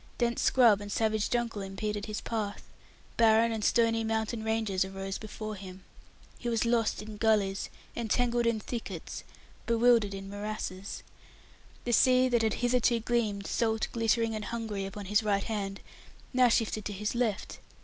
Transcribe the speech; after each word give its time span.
Dense 0.17 0.41
scrub 0.41 0.81
and 0.81 0.91
savage 0.91 1.29
jungle 1.29 1.61
impeded 1.61 2.07
his 2.07 2.21
path; 2.21 2.63
barren 3.17 3.51
and 3.51 3.63
stony 3.63 4.03
mountain 4.03 4.43
ranges 4.43 4.83
arose 4.83 5.19
before 5.19 5.53
him. 5.53 5.83
He 6.39 6.49
was 6.49 6.65
lost 6.65 7.03
in 7.03 7.17
gullies, 7.17 7.69
entangled 7.95 8.47
in 8.47 8.59
thickets, 8.59 9.23
bewildered 9.67 10.15
in 10.15 10.27
morasses. 10.27 11.03
The 11.85 11.93
sea 11.93 12.29
that 12.29 12.41
had 12.41 12.55
hitherto 12.65 12.99
gleamed, 12.99 13.45
salt, 13.45 13.89
glittering, 13.91 14.33
and 14.33 14.45
hungry 14.45 14.87
upon 14.87 15.05
his 15.05 15.21
right 15.21 15.43
hand, 15.43 15.81
now 16.33 16.47
shifted 16.49 16.83
to 16.85 16.93
his 16.93 17.13
left. 17.13 17.59